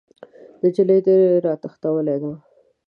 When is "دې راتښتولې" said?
1.05-2.15